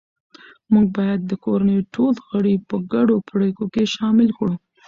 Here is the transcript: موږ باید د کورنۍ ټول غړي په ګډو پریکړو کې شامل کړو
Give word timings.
موږ 0.73 0.87
باید 0.97 1.19
د 1.25 1.31
کورنۍ 1.45 1.77
ټول 1.93 2.13
غړي 2.29 2.55
په 2.69 2.75
ګډو 2.93 3.15
پریکړو 3.29 3.67
کې 3.73 3.91
شامل 3.95 4.29
کړو 4.37 4.55